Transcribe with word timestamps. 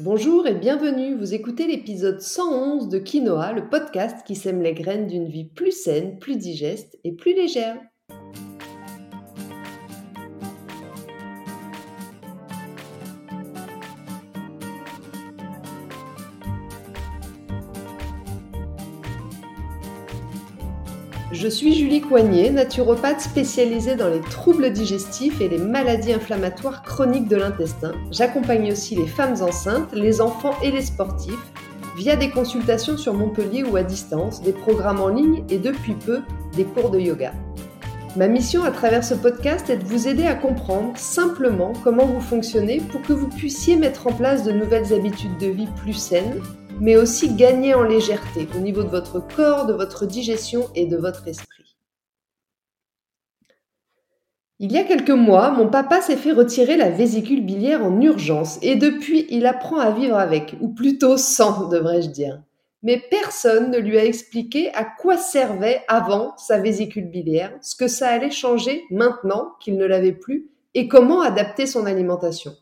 Bonjour 0.00 0.46
et 0.46 0.54
bienvenue, 0.54 1.16
vous 1.16 1.34
écoutez 1.34 1.66
l'épisode 1.66 2.20
111 2.20 2.88
de 2.88 3.00
Quinoa, 3.00 3.52
le 3.52 3.68
podcast 3.68 4.24
qui 4.24 4.36
sème 4.36 4.62
les 4.62 4.72
graines 4.72 5.08
d'une 5.08 5.26
vie 5.26 5.46
plus 5.46 5.72
saine, 5.72 6.20
plus 6.20 6.36
digeste 6.36 6.96
et 7.02 7.16
plus 7.16 7.34
légère. 7.34 7.80
Je 21.40 21.46
suis 21.46 21.72
Julie 21.72 22.00
Coignet, 22.00 22.50
naturopathe 22.50 23.20
spécialisée 23.20 23.94
dans 23.94 24.08
les 24.08 24.20
troubles 24.20 24.72
digestifs 24.72 25.40
et 25.40 25.48
les 25.48 25.58
maladies 25.58 26.12
inflammatoires 26.12 26.82
chroniques 26.82 27.28
de 27.28 27.36
l'intestin. 27.36 27.92
J'accompagne 28.10 28.72
aussi 28.72 28.96
les 28.96 29.06
femmes 29.06 29.40
enceintes, 29.40 29.92
les 29.92 30.20
enfants 30.20 30.56
et 30.64 30.72
les 30.72 30.82
sportifs 30.82 31.52
via 31.96 32.16
des 32.16 32.30
consultations 32.30 32.96
sur 32.96 33.14
Montpellier 33.14 33.62
ou 33.62 33.76
à 33.76 33.84
distance, 33.84 34.42
des 34.42 34.52
programmes 34.52 35.00
en 35.00 35.06
ligne 35.06 35.44
et 35.48 35.58
depuis 35.58 35.94
peu 35.94 36.22
des 36.56 36.64
cours 36.64 36.90
de 36.90 36.98
yoga. 36.98 37.32
Ma 38.16 38.26
mission 38.26 38.64
à 38.64 38.72
travers 38.72 39.04
ce 39.04 39.14
podcast 39.14 39.70
est 39.70 39.76
de 39.76 39.84
vous 39.84 40.08
aider 40.08 40.26
à 40.26 40.34
comprendre 40.34 40.96
simplement 40.96 41.72
comment 41.84 42.06
vous 42.06 42.20
fonctionnez 42.20 42.80
pour 42.80 43.00
que 43.02 43.12
vous 43.12 43.28
puissiez 43.28 43.76
mettre 43.76 44.08
en 44.08 44.12
place 44.12 44.42
de 44.42 44.50
nouvelles 44.50 44.92
habitudes 44.92 45.38
de 45.38 45.46
vie 45.46 45.68
plus 45.76 45.92
saines 45.92 46.40
mais 46.80 46.96
aussi 46.96 47.34
gagner 47.34 47.74
en 47.74 47.82
légèreté 47.82 48.48
au 48.56 48.60
niveau 48.60 48.82
de 48.82 48.88
votre 48.88 49.20
corps, 49.20 49.66
de 49.66 49.72
votre 49.72 50.06
digestion 50.06 50.68
et 50.74 50.86
de 50.86 50.96
votre 50.96 51.26
esprit. 51.26 51.76
Il 54.60 54.72
y 54.72 54.78
a 54.78 54.84
quelques 54.84 55.10
mois, 55.10 55.52
mon 55.52 55.68
papa 55.68 56.00
s'est 56.00 56.16
fait 56.16 56.32
retirer 56.32 56.76
la 56.76 56.90
vésicule 56.90 57.44
biliaire 57.44 57.84
en 57.84 58.00
urgence 58.00 58.58
et 58.60 58.74
depuis, 58.74 59.26
il 59.30 59.46
apprend 59.46 59.78
à 59.78 59.92
vivre 59.92 60.16
avec, 60.16 60.56
ou 60.60 60.68
plutôt 60.68 61.16
sans, 61.16 61.68
devrais-je 61.70 62.10
dire. 62.10 62.42
Mais 62.82 63.00
personne 63.10 63.70
ne 63.70 63.78
lui 63.78 63.98
a 63.98 64.04
expliqué 64.04 64.72
à 64.74 64.84
quoi 64.84 65.16
servait 65.16 65.82
avant 65.88 66.36
sa 66.36 66.58
vésicule 66.58 67.08
biliaire, 67.08 67.56
ce 67.60 67.76
que 67.76 67.88
ça 67.88 68.08
allait 68.08 68.30
changer 68.30 68.84
maintenant 68.90 69.52
qu'il 69.60 69.76
ne 69.76 69.84
l'avait 69.84 70.12
plus 70.12 70.50
et 70.74 70.86
comment 70.88 71.22
adapter 71.22 71.66
son 71.66 71.86
alimentation. 71.86 72.52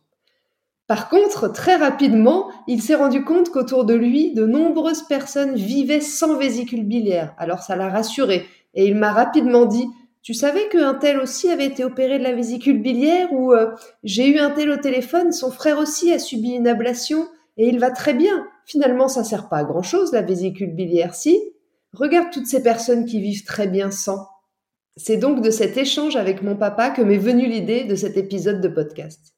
Par 0.87 1.09
contre, 1.09 1.49
très 1.49 1.77
rapidement, 1.77 2.49
il 2.69 2.81
s'est 2.81 2.95
rendu 2.95 3.25
compte 3.25 3.51
qu'autour 3.51 3.85
de 3.85 3.95
lui, 3.95 4.33
de 4.35 4.47
nombreuses 4.47 5.03
personnes 5.03 5.57
vivaient 5.57 6.01
sans 6.01 6.37
vésicule 6.37 6.85
biliaire. 6.85 7.35
Alors 7.39 7.63
ça 7.63 7.75
l'a 7.75 7.89
rassuré 7.89 8.47
et 8.75 8.87
il 8.87 8.95
m'a 8.95 9.13
rapidement 9.13 9.67
dit 9.67 9.87
tu 10.23 10.35
savais 10.35 10.69
qu'un 10.69 10.95
tel 10.95 11.21
aussi 11.21 11.51
avait 11.51 11.67
été 11.67 11.85
opéré 11.85 12.19
de 12.19 12.25
la 12.25 12.33
vésicule 12.33 12.83
biliaire 12.83 13.33
ou 13.33 13.53
euh, 13.53 13.71
j'ai 14.03 14.29
eu 14.29 14.39
un 14.39 14.51
tel 14.51 14.71
au 14.71 14.77
téléphone, 14.77 15.31
son 15.31 15.53
frère 15.53 15.79
aussi 15.79 16.13
a 16.13 16.19
subi 16.19 16.51
une 16.51 16.67
ablation 16.67 17.29
et 17.57 17.69
il 17.69 17.79
va 17.79 17.93
très 17.93 18.13
bien. 18.13 18.45
Finalement, 18.65 19.07
ça 19.07 19.23
sert 19.23 19.49
pas 19.49 19.59
à 19.59 19.65
grand 19.65 19.83
chose 19.85 20.13
la 20.13 20.23
vésicule 20.23 20.75
biliaire, 20.75 21.15
si? 21.15 21.41
Regarde 21.93 22.33
toutes 22.33 22.49
ces 22.49 22.61
personnes 22.61 23.05
qui 23.05 23.21
vivent 23.21 23.45
très 23.45 23.69
bien 23.69 23.93
sans. 23.93 24.27
C'est 24.97 25.17
donc 25.17 25.43
de 25.43 25.51
cet 25.51 25.77
échange 25.77 26.17
avec 26.17 26.43
mon 26.43 26.57
papa 26.57 26.91
que 26.91 27.03
m'est 27.03 27.19
venue 27.19 27.47
l'idée 27.47 27.85
de 27.85 27.95
cet 27.95 28.17
épisode 28.17 28.61
de 28.61 28.69
podcast 28.69 29.36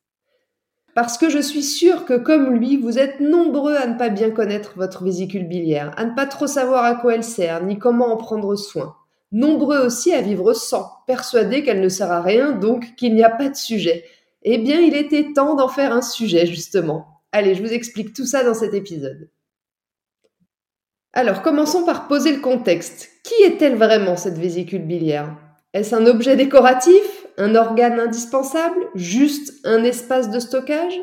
parce 0.98 1.16
que 1.16 1.30
je 1.30 1.38
suis 1.38 1.62
sûre 1.62 2.04
que 2.04 2.14
comme 2.14 2.56
lui, 2.56 2.76
vous 2.76 2.98
êtes 2.98 3.20
nombreux 3.20 3.76
à 3.76 3.86
ne 3.86 3.96
pas 3.96 4.08
bien 4.08 4.32
connaître 4.32 4.72
votre 4.74 5.04
vésicule 5.04 5.46
biliaire, 5.46 5.94
à 5.96 6.04
ne 6.04 6.12
pas 6.12 6.26
trop 6.26 6.48
savoir 6.48 6.82
à 6.82 6.96
quoi 6.96 7.14
elle 7.14 7.22
sert, 7.22 7.62
ni 7.62 7.78
comment 7.78 8.12
en 8.12 8.16
prendre 8.16 8.56
soin. 8.56 8.96
Nombreux 9.30 9.78
aussi 9.78 10.12
à 10.12 10.22
vivre 10.22 10.54
sans, 10.54 10.90
persuadés 11.06 11.62
qu'elle 11.62 11.80
ne 11.80 11.88
sert 11.88 12.10
à 12.10 12.20
rien, 12.20 12.50
donc 12.50 12.96
qu'il 12.96 13.14
n'y 13.14 13.22
a 13.22 13.30
pas 13.30 13.48
de 13.48 13.54
sujet. 13.54 14.06
Eh 14.42 14.58
bien, 14.58 14.80
il 14.80 14.96
était 14.96 15.32
temps 15.34 15.54
d'en 15.54 15.68
faire 15.68 15.92
un 15.92 16.02
sujet, 16.02 16.46
justement. 16.46 17.22
Allez, 17.30 17.54
je 17.54 17.62
vous 17.62 17.72
explique 17.72 18.12
tout 18.12 18.26
ça 18.26 18.42
dans 18.42 18.54
cet 18.54 18.74
épisode. 18.74 19.30
Alors, 21.12 21.42
commençons 21.42 21.84
par 21.84 22.08
poser 22.08 22.32
le 22.32 22.40
contexte. 22.40 23.08
Qui 23.22 23.44
est-elle 23.44 23.76
vraiment, 23.76 24.16
cette 24.16 24.38
vésicule 24.38 24.82
biliaire? 24.82 25.32
Est-ce 25.74 25.94
un 25.94 26.06
objet 26.06 26.34
décoratif? 26.34 27.17
Un 27.38 27.54
organe 27.54 27.98
indispensable 27.98 28.88
Juste 28.94 29.54
un 29.64 29.82
espace 29.84 30.30
de 30.30 30.40
stockage? 30.40 31.00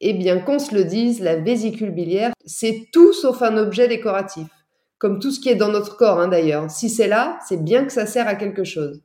Eh 0.00 0.12
bien, 0.12 0.40
qu'on 0.40 0.58
se 0.58 0.74
le 0.74 0.84
dise, 0.84 1.20
la 1.20 1.36
vésicule 1.36 1.92
biliaire, 1.92 2.32
c'est 2.44 2.88
tout 2.92 3.12
sauf 3.12 3.42
un 3.42 3.56
objet 3.56 3.86
décoratif. 3.86 4.48
Comme 4.98 5.20
tout 5.20 5.30
ce 5.30 5.38
qui 5.38 5.48
est 5.48 5.54
dans 5.54 5.70
notre 5.70 5.96
corps, 5.96 6.20
hein, 6.20 6.28
d'ailleurs. 6.28 6.70
Si 6.70 6.90
c'est 6.90 7.06
là, 7.06 7.38
c'est 7.46 7.62
bien 7.62 7.84
que 7.84 7.92
ça 7.92 8.06
sert 8.06 8.26
à 8.26 8.34
quelque 8.34 8.64
chose. 8.64 9.02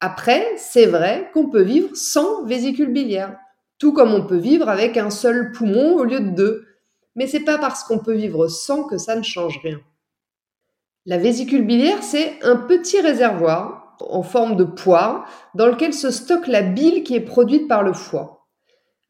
Après, 0.00 0.46
c'est 0.56 0.86
vrai 0.86 1.30
qu'on 1.32 1.48
peut 1.50 1.62
vivre 1.62 1.90
sans 1.94 2.44
vésicule 2.44 2.92
biliaire, 2.92 3.36
tout 3.78 3.92
comme 3.92 4.12
on 4.12 4.26
peut 4.26 4.36
vivre 4.36 4.68
avec 4.68 4.96
un 4.96 5.10
seul 5.10 5.52
poumon 5.52 5.96
au 5.96 6.04
lieu 6.04 6.20
de 6.20 6.30
deux. 6.30 6.66
Mais 7.14 7.26
c'est 7.26 7.40
pas 7.40 7.58
parce 7.58 7.84
qu'on 7.84 7.98
peut 7.98 8.14
vivre 8.14 8.48
sans 8.48 8.84
que 8.84 8.98
ça 8.98 9.16
ne 9.16 9.22
change 9.22 9.60
rien. 9.62 9.80
La 11.06 11.18
vésicule 11.18 11.66
biliaire, 11.66 12.02
c'est 12.02 12.42
un 12.42 12.56
petit 12.56 13.00
réservoir 13.00 13.87
en 14.00 14.22
forme 14.22 14.56
de 14.56 14.64
poire 14.64 15.26
dans 15.54 15.66
lequel 15.66 15.92
se 15.92 16.10
stocke 16.10 16.46
la 16.46 16.62
bile 16.62 17.02
qui 17.02 17.14
est 17.14 17.20
produite 17.20 17.68
par 17.68 17.82
le 17.82 17.92
foie. 17.92 18.38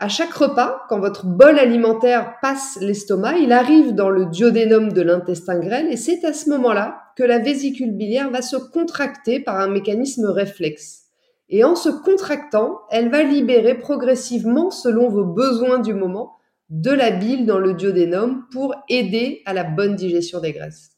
À 0.01 0.09
chaque 0.09 0.33
repas, 0.33 0.83
quand 0.89 1.01
votre 1.01 1.27
bol 1.27 1.59
alimentaire 1.59 2.35
passe 2.41 2.79
l'estomac, 2.81 3.39
il 3.39 3.51
arrive 3.51 3.95
dans 3.95 4.11
le 4.11 4.27
duodénum 4.27 4.93
de 4.93 5.03
l'intestin 5.03 5.59
grêle 5.59 5.91
et 5.91 5.97
c'est 5.97 6.25
à 6.25 6.33
ce 6.33 6.49
moment-là 6.51 7.01
que 7.17 7.25
la 7.25 7.41
vésicule 7.41 7.97
biliaire 7.97 8.31
va 8.31 8.41
se 8.41 8.57
contracter 8.57 9.41
par 9.41 9.57
un 9.57 9.67
mécanisme 9.67 10.27
réflexe. 10.27 11.07
Et 11.49 11.65
en 11.65 11.75
se 11.75 11.89
contractant, 11.89 12.79
elle 12.91 13.11
va 13.11 13.25
libérer 13.25 13.75
progressivement, 13.75 14.71
selon 14.71 15.09
vos 15.09 15.25
besoins 15.25 15.81
du 15.81 15.95
moment, 15.95 16.37
de 16.71 16.91
la 16.93 17.11
bile 17.11 17.47
dans 17.47 17.59
le 17.59 17.75
duodénum 17.75 18.45
pour 18.53 18.75
aider 18.89 19.43
à 19.47 19.53
la 19.55 19.65
bonne 19.65 19.97
digestion 19.97 20.41
des 20.41 20.53
graisses. 20.53 20.98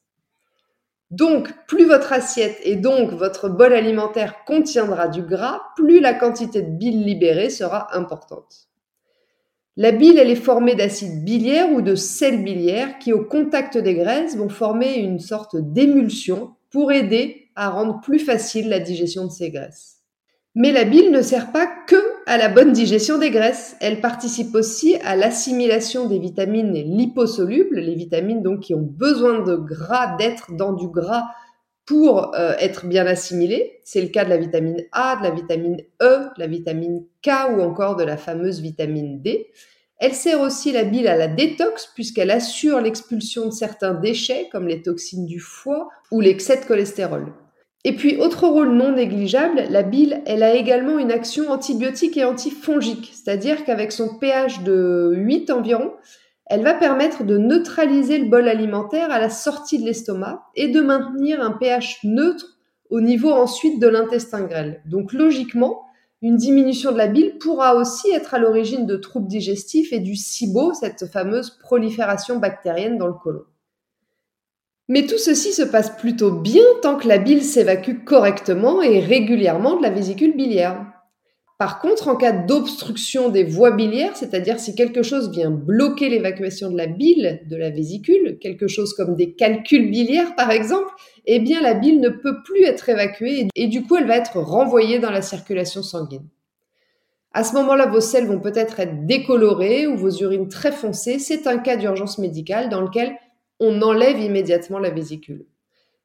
Donc, 1.11 1.53
plus 1.67 1.87
votre 1.87 2.13
assiette 2.13 2.59
et 2.63 2.77
donc 2.77 3.11
votre 3.11 3.49
bol 3.49 3.73
alimentaire 3.73 4.45
contiendra 4.45 5.09
du 5.09 5.23
gras, 5.23 5.61
plus 5.75 6.01
la 6.01 6.15
quantité 6.15 6.63
de 6.63 6.71
bile 6.71 7.05
libérée 7.05 7.51
sera 7.51 7.97
importante. 7.97 8.69
La 9.77 9.93
bile, 9.93 10.19
elle 10.19 10.31
est 10.31 10.37
formée 10.37 10.75
d'acides 10.75 11.25
biliaires 11.25 11.73
ou 11.73 11.81
de 11.81 11.95
sels 11.95 12.45
biliaires 12.45 12.99
qui, 12.99 13.13
au 13.13 13.25
contact 13.25 13.79
des 13.79 13.95
graisses, 13.95 14.37
vont 14.37 14.49
former 14.49 14.97
une 14.97 15.19
sorte 15.21 15.57
d'émulsion 15.57 16.55
pour 16.71 16.93
aider 16.93 17.51
à 17.57 17.71
rendre 17.71 18.01
plus 18.01 18.19
facile 18.19 18.69
la 18.69 18.79
digestion 18.79 19.27
de 19.27 19.33
ces 19.33 19.51
graisses. 19.51 20.00
Mais 20.57 20.73
la 20.73 20.85
bile 20.85 21.13
ne 21.13 21.23
sert 21.23 21.53
pas 21.53 21.69
que 21.87 21.97
à 22.27 22.37
la 22.37 22.49
bonne 22.49 22.73
digestion 22.73 23.19
des 23.19 23.31
graisses. 23.31 23.77
Elle 23.81 24.01
participe 24.01 24.55
aussi 24.55 24.97
à 25.05 25.15
l'assimilation 25.15 26.09
des 26.09 26.19
vitamines 26.19 26.75
liposolubles, 26.75 27.79
les 27.79 27.95
vitamines 27.95 28.43
donc 28.43 28.61
qui 28.61 28.75
ont 28.75 28.83
besoin 28.83 29.43
de 29.43 29.55
gras, 29.55 30.17
d'être 30.17 30.53
dans 30.57 30.73
du 30.73 30.89
gras 30.89 31.29
pour 31.87 32.35
euh, 32.35 32.55
être 32.59 32.87
bien 32.87 33.07
assimilées. 33.07 33.81
C'est 33.85 34.01
le 34.01 34.09
cas 34.09 34.25
de 34.25 34.31
la 34.31 34.37
vitamine 34.39 34.83
A, 34.93 35.17
de 35.17 35.23
la 35.23 35.31
vitamine 35.31 35.81
E, 36.03 36.19
de 36.37 36.39
la 36.39 36.47
vitamine 36.49 37.05
K 37.23 37.31
ou 37.53 37.61
encore 37.61 37.97
de 37.97 38.05
la 38.05 38.17
fameuse 38.17 38.61
vitamine 38.61 39.23
D. 39.23 39.51
Elle 39.99 40.15
sert 40.15 40.41
aussi 40.41 40.73
la 40.73 40.85
bile 40.85 41.09
à 41.09 41.17
la 41.17 41.29
détox 41.29 41.91
puisqu'elle 41.95 42.31
assure 42.31 42.81
l'expulsion 42.81 43.47
de 43.47 43.53
certains 43.53 43.95
déchets 43.95 44.49
comme 44.51 44.67
les 44.67 44.83
toxines 44.83 45.27
du 45.27 45.39
foie 45.39 45.89
ou 46.11 46.21
l'excès 46.21 46.57
de 46.57 46.65
cholestérol. 46.65 47.33
Et 47.85 47.97
puis, 47.97 48.19
autre 48.19 48.47
rôle 48.47 48.73
non 48.73 48.93
négligeable, 48.93 49.65
la 49.71 49.83
bile, 49.83 50.23
elle 50.27 50.43
a 50.43 50.55
également 50.55 50.99
une 50.99 51.11
action 51.11 51.51
antibiotique 51.51 52.19
et 52.19 52.25
antifongique, 52.25 53.11
c'est-à-dire 53.15 53.65
qu'avec 53.65 53.91
son 53.91 54.19
pH 54.19 54.63
de 54.63 55.13
8 55.15 55.51
environ, 55.51 55.93
elle 56.45 56.63
va 56.63 56.75
permettre 56.75 57.25
de 57.25 57.39
neutraliser 57.39 58.19
le 58.19 58.29
bol 58.29 58.49
alimentaire 58.49 59.11
à 59.11 59.19
la 59.19 59.31
sortie 59.31 59.79
de 59.79 59.85
l'estomac 59.85 60.43
et 60.57 60.69
de 60.69 60.81
maintenir 60.81 61.41
un 61.41 61.53
pH 61.53 62.01
neutre 62.05 62.59
au 62.91 63.01
niveau 63.01 63.31
ensuite 63.31 63.81
de 63.81 63.87
l'intestin 63.87 64.43
grêle. 64.43 64.83
Donc 64.85 65.13
logiquement, 65.13 65.83
une 66.23 66.37
diminution 66.37 66.93
de 66.93 66.99
la 66.99 67.07
bile 67.07 67.39
pourra 67.39 67.77
aussi 67.77 68.11
être 68.11 68.35
à 68.35 68.39
l'origine 68.39 68.85
de 68.85 68.97
troubles 68.97 69.29
digestifs 69.29 69.93
et 69.93 70.01
du 70.01 70.17
SIBO, 70.17 70.75
cette 70.75 71.07
fameuse 71.07 71.51
prolifération 71.51 72.39
bactérienne 72.39 72.99
dans 72.99 73.07
le 73.07 73.15
côlon. 73.15 73.45
Mais 74.91 75.07
tout 75.07 75.19
ceci 75.19 75.53
se 75.53 75.63
passe 75.63 75.97
plutôt 75.97 76.33
bien 76.33 76.65
tant 76.83 76.97
que 76.97 77.07
la 77.07 77.19
bile 77.19 77.45
s'évacue 77.45 78.03
correctement 78.05 78.83
et 78.83 78.99
régulièrement 78.99 79.77
de 79.77 79.85
la 79.85 79.91
vésicule 79.91 80.37
biliaire. 80.37 80.85
Par 81.61 81.79
contre, 81.79 82.09
en 82.09 82.17
cas 82.17 82.33
d'obstruction 82.33 83.29
des 83.29 83.45
voies 83.45 83.71
biliaires, 83.71 84.17
c'est-à-dire 84.17 84.59
si 84.59 84.75
quelque 84.75 85.05
chose 85.05 85.31
vient 85.31 85.53
bloquer 85.53 86.09
l'évacuation 86.09 86.73
de 86.73 86.77
la 86.77 86.89
bile 86.89 87.41
de 87.49 87.57
la 87.57 87.71
vésicule, 87.71 88.39
quelque 88.41 88.67
chose 88.67 88.93
comme 88.95 89.15
des 89.15 89.35
calculs 89.35 89.93
biliaires 89.93 90.35
par 90.35 90.51
exemple, 90.51 90.91
eh 91.25 91.39
bien 91.39 91.63
la 91.63 91.75
bile 91.75 92.01
ne 92.01 92.09
peut 92.09 92.43
plus 92.45 92.65
être 92.65 92.89
évacuée 92.89 93.47
et 93.55 93.69
du 93.69 93.85
coup 93.85 93.97
elle 93.97 94.09
va 94.09 94.17
être 94.17 94.41
renvoyée 94.41 94.99
dans 94.99 95.13
la 95.13 95.23
circulation 95.23 95.85
sanguine. 95.85 96.27
À 97.33 97.45
ce 97.45 97.55
moment-là, 97.55 97.87
vos 97.87 98.01
selles 98.01 98.27
vont 98.27 98.41
peut-être 98.41 98.81
être 98.81 99.07
décolorées 99.07 99.87
ou 99.87 99.97
vos 99.97 100.11
urines 100.11 100.49
très 100.49 100.73
foncées. 100.73 101.21
C'est 101.21 101.47
un 101.47 101.59
cas 101.59 101.77
d'urgence 101.77 102.19
médicale 102.19 102.69
dans 102.71 102.81
lequel 102.81 103.17
on 103.61 103.83
enlève 103.83 104.19
immédiatement 104.19 104.79
la 104.79 104.91
vésicule. 104.91 105.47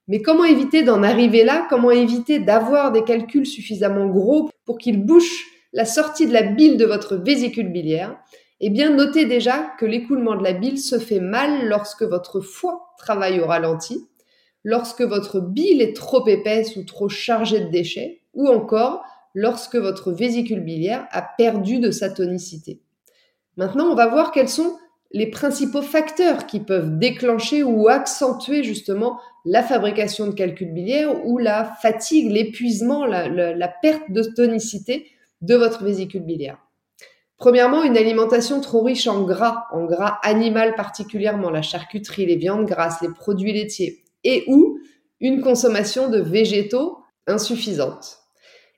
Mais 0.08 0.22
comment 0.22 0.44
éviter 0.44 0.84
d'en 0.84 1.02
arriver 1.02 1.44
là? 1.44 1.66
Comment 1.70 1.92
éviter 1.92 2.40
d'avoir 2.40 2.92
des 2.92 3.04
calculs 3.04 3.48
suffisamment 3.48 4.08
gros 4.08 4.50
pour 4.66 4.78
qu'ils 4.78 5.04
bouchent 5.04 5.48
la 5.74 5.86
sortie 5.86 6.28
de 6.28 6.34
la 6.34 6.44
bile 6.44 6.78
de 6.78 6.86
votre 6.86 7.16
vésicule 7.16 7.72
biliaire? 7.72 8.18
Eh 8.60 8.70
bien, 8.70 8.92
notez 8.92 9.26
déjà 9.26 9.74
que 9.80 9.86
l'écoulement 9.86 10.36
de 10.36 10.44
la 10.44 10.54
bile 10.54 10.78
se 10.78 11.00
fait 11.00 11.20
mal 11.20 11.68
lorsque 11.68 12.04
votre 12.04 12.40
foie 12.40 12.94
travaille 12.98 13.40
au 13.40 13.48
ralenti, 13.48 14.08
lorsque 14.64 15.02
votre 15.02 15.40
bile 15.40 15.82
est 15.82 15.96
trop 15.96 16.26
épaisse 16.28 16.76
ou 16.76 16.84
trop 16.84 17.10
chargée 17.10 17.62
de 17.62 17.70
déchets, 17.70 18.22
ou 18.34 18.48
encore 18.48 19.04
lorsque 19.34 19.76
votre 19.76 20.12
vésicule 20.12 20.62
biliaire 20.62 21.08
a 21.12 21.22
perdu 21.22 21.80
de 21.80 21.92
sa 21.92 22.10
tonicité. 22.10 22.80
Maintenant, 23.58 23.86
on 23.86 23.96
va 23.96 24.08
voir 24.08 24.32
quels 24.32 24.50
sont 24.50 24.78
les 25.16 25.28
principaux 25.28 25.82
facteurs 25.82 26.46
qui 26.46 26.60
peuvent 26.60 27.00
déclencher 27.00 27.64
ou 27.64 27.88
accentuer 27.88 28.66
justement 28.66 29.18
la 29.46 29.64
fabrication 29.64 30.28
de 30.28 30.34
calculs 30.34 30.74
biliaires 30.74 31.26
ou 31.26 31.38
la 31.38 31.64
fatigue, 31.64 32.30
l'épuisement, 32.30 33.06
la, 33.06 33.68
perte 33.82 34.12
de 34.12 34.24
tonicité 34.24 35.08
de 35.40 35.56
votre 35.56 35.86
vésicule 35.86 36.24
biliaire. 36.24 36.58
Premièrement, 37.38 37.84
une 37.84 37.96
alimentation 37.96 38.60
trop 38.60 38.84
riche 38.84 39.08
en 39.08 39.24
gras, 39.24 39.68
en 39.72 39.86
gras 39.86 40.20
animal 40.22 40.76
particulièrement, 40.76 41.50
la 41.50 41.62
charcuterie, 41.62 42.26
les 42.26 42.36
viandes 42.36 42.66
grasses, 42.66 43.02
les 43.02 43.08
produits 43.08 43.54
laitiers, 43.54 44.04
et 44.26 44.44
ou 44.48 44.80
une 45.22 45.40
consommation 45.40 46.10
de 46.10 46.20
végétaux 46.20 46.98
insuffisante. 47.26 48.18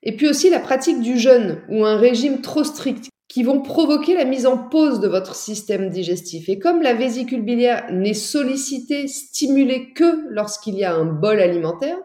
Et 0.04 0.16
puis 0.16 0.30
aussi 0.30 0.52
la 0.52 0.60
pratique 0.60 1.02
du 1.02 1.18
jeûne 1.18 1.64
ou 1.68 1.84
un 1.84 1.98
régime 1.98 2.42
trop 2.42 2.64
strict 2.64 3.10
qui 3.38 3.44
vont 3.44 3.62
provoquer 3.62 4.16
la 4.16 4.26
mise 4.26 4.48
en 4.48 4.58
pause 4.58 5.00
de 5.00 5.08
votre 5.08 5.36
système 5.36 5.92
digestif. 5.92 6.50
Et 6.50 6.58
comme 6.58 6.82
la 6.82 6.96
vésicule 6.96 7.44
biliaire 7.44 7.86
n'est 7.92 8.16
sollicitée, 8.16 9.08
stimulée 9.08 9.94
que 9.94 10.26
lorsqu'il 10.32 10.74
y 10.74 10.84
a 10.84 10.96
un 10.96 11.06
bol 11.06 11.40
alimentaire, 11.40 12.00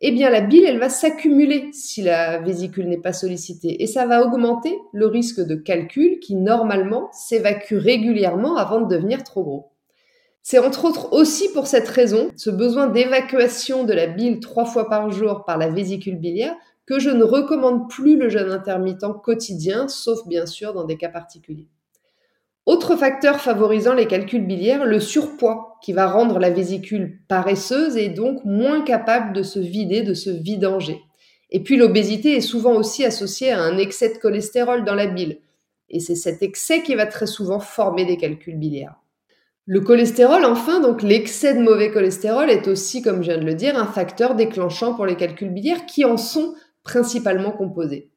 eh 0.00 0.12
bien 0.12 0.30
la 0.30 0.42
bile, 0.42 0.62
elle 0.64 0.78
va 0.78 0.88
s'accumuler 0.88 1.70
si 1.72 2.02
la 2.02 2.38
vésicule 2.38 2.86
n'est 2.86 3.00
pas 3.00 3.12
sollicitée. 3.12 3.82
Et 3.82 3.88
ça 3.88 4.06
va 4.06 4.24
augmenter 4.24 4.78
le 4.92 5.08
risque 5.08 5.40
de 5.40 5.56
calcul 5.56 6.20
qui, 6.20 6.36
normalement, 6.36 7.10
s'évacue 7.10 7.74
régulièrement 7.74 8.54
avant 8.54 8.80
de 8.80 8.86
devenir 8.86 9.24
trop 9.24 9.42
gros. 9.42 9.72
C'est 10.44 10.60
entre 10.60 10.84
autres 10.84 11.12
aussi 11.12 11.52
pour 11.52 11.66
cette 11.66 11.88
raison, 11.88 12.30
ce 12.36 12.50
besoin 12.50 12.86
d'évacuation 12.86 13.82
de 13.82 13.92
la 13.92 14.06
bile 14.06 14.38
trois 14.38 14.66
fois 14.66 14.88
par 14.88 15.10
jour 15.10 15.42
par 15.44 15.58
la 15.58 15.68
vésicule 15.68 16.20
biliaire, 16.20 16.54
que 16.86 16.98
je 16.98 17.10
ne 17.10 17.24
recommande 17.24 17.90
plus 17.90 18.16
le 18.16 18.28
jeûne 18.28 18.50
intermittent 18.50 19.04
quotidien, 19.22 19.88
sauf 19.88 20.26
bien 20.26 20.46
sûr 20.46 20.72
dans 20.72 20.84
des 20.84 20.96
cas 20.96 21.08
particuliers. 21.08 21.68
Autre 22.64 22.96
facteur 22.96 23.40
favorisant 23.40 23.94
les 23.94 24.06
calculs 24.06 24.44
biliaires, 24.44 24.84
le 24.84 24.98
surpoids, 24.98 25.78
qui 25.82 25.92
va 25.92 26.08
rendre 26.08 26.40
la 26.40 26.50
vésicule 26.50 27.20
paresseuse 27.28 27.96
et 27.96 28.08
donc 28.08 28.44
moins 28.44 28.82
capable 28.82 29.32
de 29.32 29.44
se 29.44 29.60
vider, 29.60 30.02
de 30.02 30.14
se 30.14 30.30
vidanger. 30.30 31.00
Et 31.50 31.62
puis 31.62 31.76
l'obésité 31.76 32.36
est 32.36 32.40
souvent 32.40 32.74
aussi 32.74 33.04
associée 33.04 33.52
à 33.52 33.62
un 33.62 33.78
excès 33.78 34.12
de 34.12 34.18
cholestérol 34.18 34.84
dans 34.84 34.96
la 34.96 35.06
bile. 35.06 35.38
Et 35.90 36.00
c'est 36.00 36.16
cet 36.16 36.42
excès 36.42 36.82
qui 36.82 36.96
va 36.96 37.06
très 37.06 37.26
souvent 37.26 37.60
former 37.60 38.04
des 38.04 38.16
calculs 38.16 38.58
biliaires. 38.58 38.96
Le 39.64 39.80
cholestérol, 39.80 40.44
enfin, 40.44 40.80
donc 40.80 41.02
l'excès 41.02 41.54
de 41.54 41.60
mauvais 41.60 41.90
cholestérol 41.92 42.50
est 42.50 42.68
aussi, 42.68 43.02
comme 43.02 43.22
je 43.22 43.30
viens 43.30 43.38
de 43.38 43.46
le 43.46 43.54
dire, 43.54 43.76
un 43.78 43.86
facteur 43.86 44.34
déclenchant 44.34 44.94
pour 44.94 45.06
les 45.06 45.16
calculs 45.16 45.52
biliaires 45.52 45.86
qui 45.86 46.04
en 46.04 46.16
sont 46.16 46.54
principalement 46.86 47.50
composés. 47.50 48.08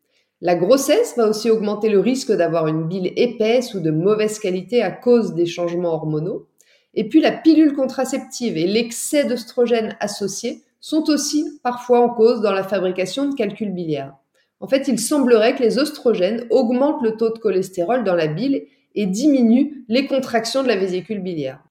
La 0.41 0.55
grossesse 0.55 1.15
va 1.17 1.27
aussi 1.27 1.49
augmenter 1.49 1.89
le 1.89 1.99
risque 1.99 2.31
d'avoir 2.31 2.67
une 2.67 2.87
bile 2.87 3.11
épaisse 3.17 3.73
ou 3.73 3.81
de 3.81 3.91
mauvaise 3.91 4.39
qualité 4.39 4.81
à 4.81 4.91
cause 4.91 5.33
des 5.33 5.47
changements 5.47 5.93
hormonaux. 5.93 6.47
Et 6.93 7.09
puis 7.09 7.19
la 7.19 7.31
pilule 7.31 7.73
contraceptive 7.73 8.57
et 8.57 8.67
l'excès 8.67 9.25
d'œstrogène 9.25 9.97
associé 9.99 10.61
sont 10.79 11.09
aussi 11.09 11.59
parfois 11.61 11.99
en 11.99 12.09
cause 12.09 12.41
dans 12.41 12.53
la 12.53 12.63
fabrication 12.63 13.27
de 13.27 13.35
calculs 13.35 13.73
biliaires. 13.73 14.15
En 14.61 14.67
fait, 14.67 14.87
il 14.87 14.99
semblerait 14.99 15.55
que 15.55 15.63
les 15.63 15.79
oestrogènes 15.79 16.45
augmentent 16.49 17.01
le 17.01 17.17
taux 17.17 17.33
de 17.33 17.39
cholestérol 17.39 18.03
dans 18.03 18.15
la 18.15 18.27
bile 18.27 18.63
et 18.95 19.07
diminuent 19.07 19.83
les 19.87 20.05
contractions 20.05 20.63
de 20.63 20.67
la 20.67 20.75
vésicule 20.75 21.19
biliaire. 21.19 21.63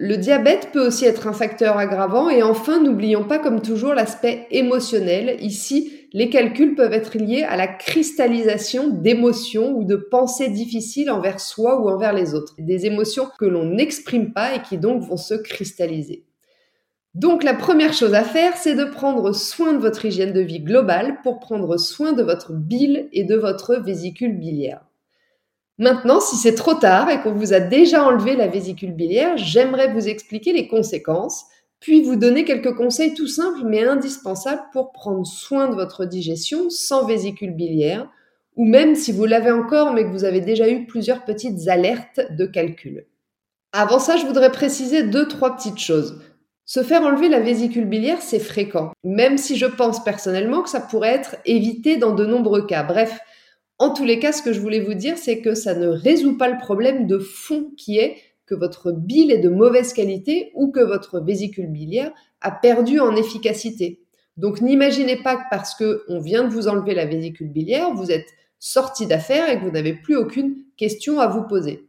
Le 0.00 0.16
diabète 0.16 0.70
peut 0.72 0.86
aussi 0.86 1.06
être 1.06 1.26
un 1.26 1.32
facteur 1.32 1.76
aggravant 1.76 2.30
et 2.30 2.42
enfin, 2.42 2.80
n'oublions 2.80 3.24
pas 3.24 3.40
comme 3.40 3.60
toujours 3.60 3.94
l'aspect 3.94 4.46
émotionnel. 4.52 5.36
Ici, 5.40 5.92
les 6.12 6.30
calculs 6.30 6.74
peuvent 6.74 6.92
être 6.92 7.18
liés 7.18 7.42
à 7.42 7.56
la 7.56 7.66
cristallisation 7.66 8.88
d'émotions 8.88 9.72
ou 9.76 9.84
de 9.84 9.96
pensées 9.96 10.48
difficiles 10.48 11.10
envers 11.10 11.40
soi 11.40 11.80
ou 11.80 11.88
envers 11.88 12.12
les 12.12 12.34
autres. 12.34 12.54
Des 12.58 12.86
émotions 12.86 13.28
que 13.38 13.44
l'on 13.44 13.64
n'exprime 13.64 14.32
pas 14.32 14.54
et 14.54 14.62
qui 14.62 14.78
donc 14.78 15.02
vont 15.02 15.18
se 15.18 15.34
cristalliser. 15.34 16.24
Donc 17.14 17.42
la 17.42 17.54
première 17.54 17.92
chose 17.92 18.14
à 18.14 18.22
faire, 18.22 18.56
c'est 18.56 18.74
de 18.74 18.84
prendre 18.84 19.32
soin 19.34 19.72
de 19.72 19.78
votre 19.78 20.04
hygiène 20.04 20.32
de 20.32 20.40
vie 20.40 20.60
globale 20.60 21.18
pour 21.22 21.40
prendre 21.40 21.76
soin 21.76 22.12
de 22.12 22.22
votre 22.22 22.52
bile 22.52 23.08
et 23.12 23.24
de 23.24 23.36
votre 23.36 23.76
vésicule 23.76 24.38
biliaire. 24.38 24.84
Maintenant, 25.78 26.20
si 26.20 26.36
c'est 26.36 26.54
trop 26.54 26.74
tard 26.74 27.08
et 27.10 27.20
qu'on 27.20 27.32
vous 27.32 27.52
a 27.52 27.60
déjà 27.60 28.04
enlevé 28.04 28.34
la 28.34 28.48
vésicule 28.48 28.92
biliaire, 28.92 29.36
j'aimerais 29.36 29.92
vous 29.92 30.08
expliquer 30.08 30.52
les 30.52 30.68
conséquences, 30.68 31.44
puis 31.80 32.02
vous 32.02 32.16
donner 32.16 32.44
quelques 32.44 32.74
conseils 32.74 33.14
tout 33.14 33.26
simples 33.26 33.62
mais 33.64 33.84
indispensables 33.84 34.62
pour 34.72 34.92
prendre 34.92 35.26
soin 35.26 35.68
de 35.68 35.74
votre 35.74 36.04
digestion 36.04 36.70
sans 36.70 37.06
vésicule 37.06 37.52
biliaire, 37.52 38.08
ou 38.56 38.64
même 38.64 38.94
si 38.94 39.12
vous 39.12 39.24
l'avez 39.24 39.52
encore 39.52 39.92
mais 39.92 40.04
que 40.04 40.10
vous 40.10 40.24
avez 40.24 40.40
déjà 40.40 40.68
eu 40.68 40.86
plusieurs 40.86 41.24
petites 41.24 41.68
alertes 41.68 42.20
de 42.30 42.46
calcul. 42.46 43.06
Avant 43.72 43.98
ça, 43.98 44.16
je 44.16 44.26
voudrais 44.26 44.50
préciser 44.50 45.02
deux, 45.02 45.28
trois 45.28 45.54
petites 45.54 45.78
choses. 45.78 46.20
Se 46.64 46.82
faire 46.82 47.02
enlever 47.02 47.28
la 47.28 47.40
vésicule 47.40 47.86
biliaire, 47.86 48.20
c'est 48.20 48.38
fréquent, 48.38 48.92
même 49.04 49.38
si 49.38 49.56
je 49.56 49.66
pense 49.66 50.02
personnellement 50.04 50.62
que 50.62 50.68
ça 50.68 50.80
pourrait 50.80 51.14
être 51.14 51.36
évité 51.46 51.96
dans 51.96 52.14
de 52.14 52.26
nombreux 52.26 52.66
cas. 52.66 52.82
Bref, 52.82 53.18
en 53.78 53.90
tous 53.90 54.04
les 54.04 54.18
cas, 54.18 54.32
ce 54.32 54.42
que 54.42 54.52
je 54.52 54.60
voulais 54.60 54.80
vous 54.80 54.94
dire, 54.94 55.16
c'est 55.16 55.40
que 55.40 55.54
ça 55.54 55.74
ne 55.74 55.86
résout 55.86 56.36
pas 56.36 56.48
le 56.48 56.58
problème 56.58 57.06
de 57.06 57.18
fond 57.18 57.70
qui 57.76 57.98
est 57.98 58.16
que 58.48 58.54
votre 58.54 58.92
bile 58.92 59.30
est 59.30 59.38
de 59.38 59.48
mauvaise 59.48 59.92
qualité 59.92 60.50
ou 60.54 60.70
que 60.70 60.80
votre 60.80 61.20
vésicule 61.20 61.68
biliaire 61.68 62.12
a 62.40 62.50
perdu 62.50 63.00
en 63.00 63.14
efficacité. 63.14 64.00
Donc 64.36 64.60
n'imaginez 64.60 65.16
pas 65.16 65.36
que 65.36 65.42
parce 65.50 65.74
que 65.74 66.04
on 66.08 66.20
vient 66.20 66.44
de 66.44 66.52
vous 66.52 66.68
enlever 66.68 66.94
la 66.94 67.06
vésicule 67.06 67.50
biliaire, 67.50 67.92
vous 67.92 68.10
êtes 68.10 68.28
sorti 68.58 69.06
d'affaire 69.06 69.50
et 69.50 69.58
que 69.58 69.64
vous 69.64 69.70
n'avez 69.70 69.92
plus 69.92 70.16
aucune 70.16 70.56
question 70.76 71.20
à 71.20 71.26
vous 71.26 71.42
poser. 71.42 71.88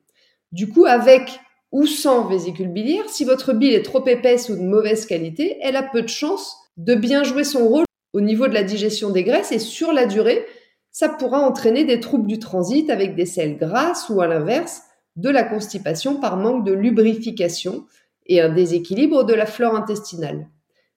Du 0.52 0.68
coup, 0.68 0.86
avec 0.86 1.40
ou 1.72 1.86
sans 1.86 2.28
vésicule 2.28 2.70
biliaire, 2.70 3.08
si 3.08 3.24
votre 3.24 3.54
bile 3.54 3.76
est 3.76 3.84
trop 3.84 4.06
épaisse 4.08 4.50
ou 4.50 4.56
de 4.56 4.62
mauvaise 4.62 5.06
qualité, 5.06 5.58
elle 5.62 5.76
a 5.76 5.84
peu 5.84 6.02
de 6.02 6.08
chances 6.08 6.58
de 6.78 6.96
bien 6.96 7.24
jouer 7.24 7.44
son 7.44 7.68
rôle 7.68 7.86
au 8.14 8.22
niveau 8.22 8.48
de 8.48 8.54
la 8.54 8.64
digestion 8.64 9.12
des 9.12 9.24
graisses 9.24 9.52
et 9.52 9.60
sur 9.60 9.94
la 9.94 10.08
durée, 10.08 10.46
ça 10.92 11.10
pourra 11.10 11.40
entraîner 11.40 11.84
des 11.84 12.00
troubles 12.00 12.28
du 12.28 12.40
transit 12.40 12.90
avec 12.90 13.16
des 13.16 13.28
selles 13.28 13.58
grasses 13.58 14.10
ou 14.10 14.22
à 14.22 14.28
l'inverse, 14.28 14.82
de 15.19 15.30
la 15.30 15.44
constipation 15.44 16.19
par 16.19 16.38
manque 16.38 16.66
de 16.66 16.71
lubrification 16.71 17.86
et 18.25 18.42
un 18.42 18.50
déséquilibre 18.50 19.25
de 19.25 19.34
la 19.34 19.46
flore 19.46 19.75
intestinale. 19.75 20.48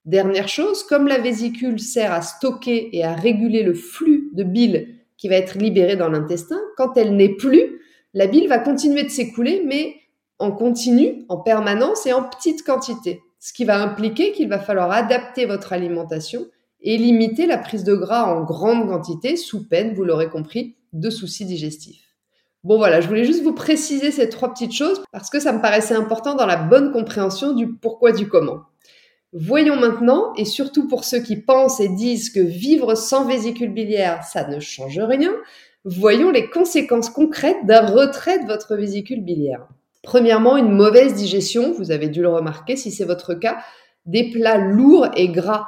Dernière 0.04 0.48
chose, 0.48 0.84
comme 0.84 1.08
la 1.08 1.18
vésicule 1.18 1.80
sert 1.80 2.12
à 2.12 2.22
stocker 2.22 2.96
et 2.96 3.04
à 3.04 3.14
réguler 3.14 3.62
le 3.62 3.74
flux 3.74 4.30
de 4.34 4.44
bile 4.44 4.96
qui 5.16 5.28
va 5.28 5.36
être 5.36 5.58
libéré 5.58 5.96
dans 5.96 6.08
l'intestin, 6.08 6.60
quand 6.76 6.96
elle 6.96 7.16
n'est 7.16 7.36
plus, 7.36 7.80
la 8.14 8.26
bile 8.26 8.48
va 8.48 8.58
continuer 8.58 9.04
de 9.04 9.08
s'écouler, 9.08 9.62
mais 9.64 9.96
en 10.38 10.52
continu, 10.52 11.24
en 11.28 11.38
permanence 11.38 12.06
et 12.06 12.12
en 12.12 12.24
petite 12.24 12.64
quantité. 12.64 13.20
Ce 13.38 13.52
qui 13.52 13.64
va 13.64 13.80
impliquer 13.80 14.32
qu'il 14.32 14.48
va 14.48 14.58
falloir 14.58 14.90
adapter 14.90 15.46
votre 15.46 15.72
alimentation 15.72 16.46
et 16.80 16.98
limiter 16.98 17.46
la 17.46 17.58
prise 17.58 17.84
de 17.84 17.94
gras 17.94 18.24
en 18.24 18.42
grande 18.42 18.88
quantité 18.88 19.36
sous 19.36 19.68
peine, 19.68 19.94
vous 19.94 20.04
l'aurez 20.04 20.28
compris, 20.28 20.76
de 20.92 21.10
soucis 21.10 21.44
digestifs. 21.44 22.11
Bon 22.64 22.76
voilà, 22.76 23.00
je 23.00 23.08
voulais 23.08 23.24
juste 23.24 23.42
vous 23.42 23.54
préciser 23.54 24.12
ces 24.12 24.28
trois 24.28 24.52
petites 24.52 24.72
choses 24.72 25.02
parce 25.10 25.30
que 25.30 25.40
ça 25.40 25.52
me 25.52 25.60
paraissait 25.60 25.96
important 25.96 26.36
dans 26.36 26.46
la 26.46 26.56
bonne 26.56 26.92
compréhension 26.92 27.54
du 27.54 27.72
pourquoi 27.72 28.12
du 28.12 28.28
comment. 28.28 28.60
Voyons 29.32 29.76
maintenant, 29.76 30.32
et 30.36 30.44
surtout 30.44 30.86
pour 30.86 31.02
ceux 31.04 31.20
qui 31.20 31.36
pensent 31.36 31.80
et 31.80 31.88
disent 31.88 32.30
que 32.30 32.38
vivre 32.38 32.94
sans 32.94 33.24
vésicule 33.26 33.72
biliaire, 33.72 34.22
ça 34.22 34.46
ne 34.46 34.60
change 34.60 35.00
rien, 35.00 35.32
voyons 35.84 36.30
les 36.30 36.50
conséquences 36.50 37.10
concrètes 37.10 37.66
d'un 37.66 37.84
retrait 37.84 38.38
de 38.38 38.46
votre 38.46 38.76
vésicule 38.76 39.24
biliaire. 39.24 39.66
Premièrement, 40.02 40.56
une 40.56 40.70
mauvaise 40.70 41.14
digestion, 41.14 41.72
vous 41.72 41.90
avez 41.90 42.08
dû 42.08 42.22
le 42.22 42.28
remarquer 42.28 42.76
si 42.76 42.92
c'est 42.92 43.04
votre 43.04 43.34
cas, 43.34 43.58
des 44.06 44.30
plats 44.30 44.58
lourds 44.58 45.08
et 45.16 45.28
gras 45.28 45.66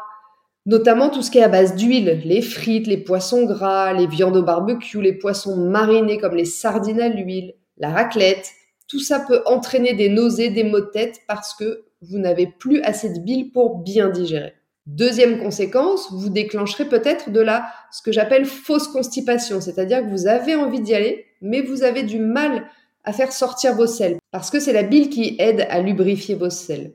notamment 0.66 1.10
tout 1.10 1.22
ce 1.22 1.30
qui 1.30 1.38
est 1.38 1.42
à 1.42 1.48
base 1.48 1.76
d'huile, 1.76 2.22
les 2.24 2.42
frites, 2.42 2.86
les 2.86 2.96
poissons 2.96 3.44
gras, 3.44 3.92
les 3.92 4.06
viandes 4.06 4.36
au 4.36 4.42
barbecue, 4.42 5.02
les 5.02 5.12
poissons 5.12 5.56
marinés 5.56 6.18
comme 6.18 6.34
les 6.34 6.44
sardines 6.44 7.00
à 7.00 7.08
l'huile, 7.08 7.54
la 7.78 7.90
raclette. 7.90 8.50
Tout 8.88 9.00
ça 9.00 9.20
peut 9.20 9.42
entraîner 9.46 9.94
des 9.94 10.08
nausées, 10.08 10.50
des 10.50 10.64
maux 10.64 10.80
de 10.80 10.90
tête 10.92 11.20
parce 11.26 11.54
que 11.54 11.84
vous 12.02 12.18
n'avez 12.18 12.46
plus 12.46 12.82
assez 12.82 13.12
de 13.12 13.20
bile 13.20 13.50
pour 13.52 13.78
bien 13.78 14.08
digérer. 14.08 14.54
Deuxième 14.86 15.38
conséquence, 15.38 16.12
vous 16.12 16.28
déclencherez 16.28 16.86
peut-être 16.86 17.30
de 17.30 17.40
la 17.40 17.64
ce 17.90 18.02
que 18.02 18.12
j'appelle 18.12 18.44
fausse 18.44 18.88
constipation, 18.88 19.62
c'est-à-dire 19.62 20.02
que 20.02 20.10
vous 20.10 20.26
avez 20.26 20.54
envie 20.54 20.82
d'y 20.82 20.94
aller, 20.94 21.24
mais 21.40 21.62
vous 21.62 21.82
avez 21.82 22.02
du 22.02 22.18
mal 22.18 22.66
à 23.04 23.14
faire 23.14 23.32
sortir 23.32 23.74
vos 23.74 23.86
selles 23.86 24.18
parce 24.30 24.50
que 24.50 24.60
c'est 24.60 24.72
la 24.72 24.82
bile 24.82 25.08
qui 25.08 25.36
aide 25.38 25.66
à 25.70 25.80
lubrifier 25.80 26.34
vos 26.34 26.50
selles. 26.50 26.92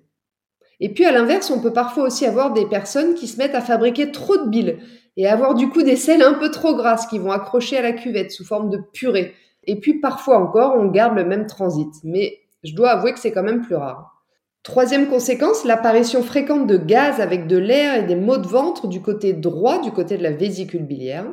Et 0.79 0.93
puis 0.93 1.05
à 1.05 1.11
l'inverse, 1.11 1.51
on 1.51 1.59
peut 1.59 1.73
parfois 1.73 2.03
aussi 2.03 2.25
avoir 2.25 2.53
des 2.53 2.65
personnes 2.65 3.13
qui 3.15 3.27
se 3.27 3.37
mettent 3.37 3.55
à 3.55 3.61
fabriquer 3.61 4.11
trop 4.11 4.37
de 4.37 4.49
bile 4.49 4.79
et 5.17 5.27
avoir 5.27 5.53
du 5.53 5.69
coup 5.69 5.83
des 5.83 5.95
selles 5.95 6.21
un 6.21 6.33
peu 6.33 6.49
trop 6.49 6.75
grasses 6.75 7.07
qui 7.07 7.19
vont 7.19 7.31
accrocher 7.31 7.77
à 7.77 7.81
la 7.81 7.91
cuvette 7.91 8.31
sous 8.31 8.45
forme 8.45 8.69
de 8.69 8.79
purée. 8.93 9.33
Et 9.65 9.79
puis 9.79 9.99
parfois 9.99 10.37
encore, 10.37 10.75
on 10.77 10.85
garde 10.85 11.15
le 11.15 11.25
même 11.25 11.45
transit. 11.45 11.93
Mais 12.03 12.39
je 12.63 12.73
dois 12.73 12.91
avouer 12.91 13.13
que 13.13 13.19
c'est 13.19 13.31
quand 13.31 13.43
même 13.43 13.61
plus 13.61 13.75
rare. 13.75 14.18
Troisième 14.63 15.07
conséquence, 15.07 15.63
l'apparition 15.63 16.21
fréquente 16.21 16.67
de 16.67 16.75
gaz 16.77 17.21
avec 17.21 17.47
de 17.47 17.57
l'air 17.57 17.95
et 17.95 18.03
des 18.03 18.15
maux 18.15 18.37
de 18.37 18.45
ventre 18.45 18.87
du 18.87 19.01
côté 19.01 19.31
droit, 19.31 19.81
du 19.81 19.91
côté 19.91 20.17
de 20.17 20.23
la 20.23 20.31
vésicule 20.31 20.83
biliaire. 20.83 21.25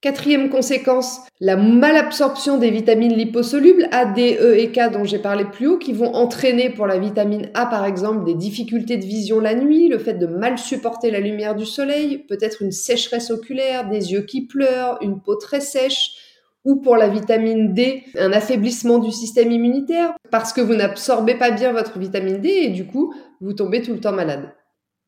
Quatrième 0.00 0.50
conséquence, 0.50 1.20
la 1.38 1.54
malabsorption 1.54 2.58
des 2.58 2.72
vitamines 2.72 3.14
liposolubles 3.14 3.86
A, 3.92 4.04
D, 4.04 4.36
E 4.40 4.58
et 4.58 4.72
K 4.72 4.90
dont 4.92 5.04
j'ai 5.04 5.20
parlé 5.20 5.44
plus 5.44 5.68
haut, 5.68 5.78
qui 5.78 5.92
vont 5.92 6.12
entraîner 6.12 6.70
pour 6.70 6.88
la 6.88 6.98
vitamine 6.98 7.50
A 7.54 7.66
par 7.66 7.84
exemple 7.84 8.24
des 8.24 8.34
difficultés 8.34 8.96
de 8.96 9.04
vision 9.04 9.38
la 9.38 9.54
nuit, 9.54 9.86
le 9.86 9.98
fait 9.98 10.14
de 10.14 10.26
mal 10.26 10.58
supporter 10.58 11.12
la 11.12 11.20
lumière 11.20 11.54
du 11.54 11.66
soleil, 11.66 12.18
peut-être 12.28 12.62
une 12.62 12.72
sécheresse 12.72 13.30
oculaire, 13.30 13.88
des 13.88 14.10
yeux 14.10 14.22
qui 14.22 14.44
pleurent, 14.44 14.98
une 15.02 15.20
peau 15.20 15.36
très 15.36 15.60
sèche, 15.60 16.16
ou 16.64 16.76
pour 16.76 16.96
la 16.96 17.08
vitamine 17.08 17.74
D, 17.74 18.04
un 18.18 18.32
affaiblissement 18.32 18.98
du 18.98 19.10
système 19.10 19.50
immunitaire 19.50 20.14
parce 20.30 20.52
que 20.52 20.60
vous 20.60 20.74
n'absorbez 20.74 21.34
pas 21.34 21.50
bien 21.50 21.72
votre 21.72 21.98
vitamine 21.98 22.40
D 22.40 22.48
et 22.48 22.68
du 22.70 22.86
coup, 22.86 23.14
vous 23.40 23.52
tombez 23.52 23.82
tout 23.82 23.92
le 23.92 24.00
temps 24.00 24.12
malade. 24.12 24.52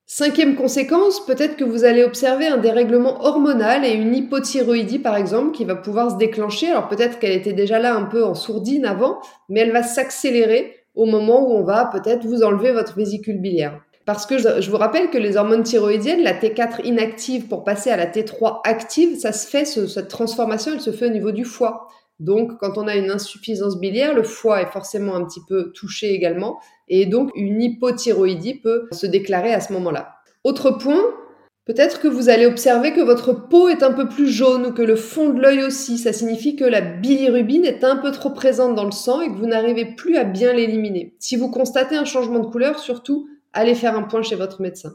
Cinquième 0.07 0.55
conséquence, 0.55 1.25
peut-être 1.25 1.57
que 1.57 1.65
vous 1.65 1.85
allez 1.85 2.05
observer 2.05 2.47
un 2.47 2.59
dérèglement 2.59 3.25
hormonal 3.25 3.87
et 3.87 3.95
une 3.95 4.15
hypothyroïdie 4.15 4.99
par 4.99 5.17
exemple 5.17 5.53
qui 5.53 5.65
va 5.65 5.77
pouvoir 5.77 6.11
se 6.11 6.17
déclencher. 6.17 6.69
Alors 6.71 6.89
peut-être 6.89 7.19
qu'elle 7.19 7.33
était 7.33 7.55
déjà 7.55 7.79
là 7.79 7.95
un 7.95 8.05
peu 8.05 8.23
en 8.23 8.35
sourdine 8.35 8.85
avant, 8.85 9.21
mais 9.49 9.61
elle 9.61 9.73
va 9.73 9.83
s'accélérer 9.83 10.75
au 10.95 11.07
moment 11.07 11.49
où 11.49 11.53
on 11.55 11.65
va 11.65 11.87
peut-être 11.87 12.27
vous 12.27 12.43
enlever 12.43 12.73
votre 12.73 12.97
vésicule 12.97 13.41
biliaire. 13.41 13.81
Parce 14.07 14.27
que 14.27 14.37
je, 14.37 14.71
vous 14.71 14.77
rappelle 14.77 15.09
que 15.09 15.17
les 15.17 15.37
hormones 15.37 15.63
thyroïdiennes, 15.63 16.23
la 16.23 16.35
T4 16.35 16.85
inactive 16.85 17.49
pour 17.49 17.65
passer 17.65 17.91
à 17.91 17.97
la 17.97 18.07
T3 18.07 18.61
active, 18.65 19.19
ça 19.19 19.33
se 19.33 19.47
fait, 19.47 19.65
cette 19.65 20.09
transformation, 20.09 20.73
elle 20.75 20.81
se 20.81 20.93
fait 20.93 21.07
au 21.07 21.11
niveau 21.11 21.33
du 21.33 21.45
foie. 21.45 21.89
Donc, 22.21 22.59
quand 22.59 22.77
on 22.77 22.87
a 22.87 22.97
une 22.97 23.11
insuffisance 23.11 23.81
biliaire, 23.81 24.15
le 24.15 24.23
foie 24.23 24.63
est 24.63 24.71
forcément 24.71 25.17
un 25.17 25.25
petit 25.25 25.41
peu 25.49 25.73
touché 25.73 26.13
également, 26.13 26.61
et 26.89 27.07
donc 27.07 27.31
une 27.35 27.61
hypothyroïdie 27.63 28.61
peut 28.61 28.87
se 28.93 29.07
déclarer 29.07 29.53
à 29.53 29.61
ce 29.61 29.73
moment-là. 29.73 30.13
Autre 30.45 30.71
point, 30.71 31.03
peut-être 31.65 31.99
que 31.99 32.07
vous 32.07 32.29
allez 32.29 32.45
observer 32.45 32.93
que 32.93 33.01
votre 33.01 33.33
peau 33.33 33.69
est 33.69 33.83
un 33.83 33.93
peu 33.93 34.07
plus 34.07 34.29
jaune 34.29 34.67
ou 34.67 34.73
que 34.73 34.83
le 34.83 34.97
fond 34.97 35.31
de 35.31 35.41
l'œil 35.41 35.65
aussi. 35.65 35.97
Ça 35.97 36.13
signifie 36.13 36.55
que 36.55 36.65
la 36.65 36.83
bilirubine 36.83 37.65
est 37.65 37.83
un 37.83 37.97
peu 37.97 38.13
trop 38.13 38.31
présente 38.31 38.75
dans 38.75 38.85
le 38.85 38.93
sang 38.93 39.23
et 39.23 39.29
que 39.29 39.39
vous 39.39 39.47
n'arrivez 39.47 39.87
plus 39.97 40.17
à 40.17 40.25
bien 40.25 40.53
l'éliminer. 40.53 41.17
Si 41.19 41.37
vous 41.37 41.51
constatez 41.51 41.97
un 41.97 42.05
changement 42.05 42.41
de 42.41 42.47
couleur, 42.47 42.79
surtout, 42.79 43.27
allez 43.55 43.75
faire 43.75 43.97
un 43.97 44.03
point 44.03 44.23
chez 44.23 44.37
votre 44.37 44.61
médecin. 44.61 44.95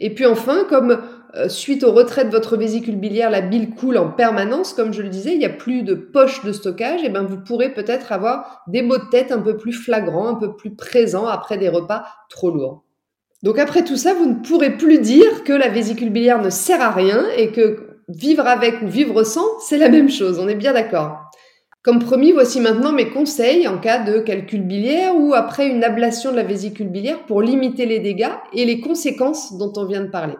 Et 0.00 0.14
puis 0.14 0.26
enfin, 0.26 0.64
comme 0.68 1.02
euh, 1.34 1.48
suite 1.48 1.82
au 1.82 1.92
retrait 1.92 2.24
de 2.24 2.30
votre 2.30 2.56
vésicule 2.56 2.96
biliaire, 2.96 3.30
la 3.30 3.40
bile 3.40 3.70
coule 3.70 3.98
en 3.98 4.10
permanence, 4.10 4.72
comme 4.72 4.92
je 4.92 5.02
le 5.02 5.08
disais, 5.08 5.32
il 5.32 5.38
n'y 5.38 5.44
a 5.44 5.50
plus 5.50 5.82
de 5.82 5.94
poche 5.94 6.44
de 6.44 6.52
stockage, 6.52 7.02
et 7.02 7.08
ben 7.08 7.24
vous 7.24 7.38
pourrez 7.38 7.72
peut-être 7.72 8.12
avoir 8.12 8.62
des 8.68 8.82
maux 8.82 8.98
de 8.98 9.08
tête 9.10 9.32
un 9.32 9.40
peu 9.40 9.56
plus 9.56 9.72
flagrants, 9.72 10.28
un 10.28 10.34
peu 10.34 10.54
plus 10.54 10.74
présents 10.74 11.26
après 11.26 11.58
des 11.58 11.68
repas 11.68 12.04
trop 12.28 12.50
lourds. 12.50 12.84
Donc 13.42 13.58
après 13.58 13.84
tout 13.84 13.96
ça, 13.96 14.14
vous 14.14 14.26
ne 14.26 14.42
pourrez 14.42 14.76
plus 14.76 14.98
dire 14.98 15.44
que 15.44 15.52
la 15.52 15.68
vésicule 15.68 16.10
biliaire 16.10 16.42
ne 16.42 16.50
sert 16.50 16.80
à 16.80 16.90
rien 16.90 17.26
et 17.36 17.52
que 17.52 18.00
vivre 18.08 18.46
avec 18.46 18.82
ou 18.82 18.88
vivre 18.88 19.22
sans, 19.22 19.58
c'est 19.60 19.78
la 19.78 19.88
même 19.88 20.10
chose, 20.10 20.38
on 20.38 20.48
est 20.48 20.54
bien 20.54 20.72
d'accord. 20.72 21.27
Comme 21.88 22.00
promis, 22.00 22.32
voici 22.32 22.60
maintenant 22.60 22.92
mes 22.92 23.08
conseils 23.08 23.66
en 23.66 23.78
cas 23.78 24.04
de 24.04 24.18
calcul 24.18 24.60
biliaire 24.60 25.16
ou 25.16 25.32
après 25.32 25.68
une 25.68 25.82
ablation 25.82 26.32
de 26.32 26.36
la 26.36 26.42
vésicule 26.42 26.90
biliaire 26.90 27.24
pour 27.24 27.40
limiter 27.40 27.86
les 27.86 27.98
dégâts 27.98 28.34
et 28.52 28.66
les 28.66 28.82
conséquences 28.82 29.56
dont 29.56 29.72
on 29.74 29.86
vient 29.86 30.02
de 30.02 30.10
parler. 30.10 30.34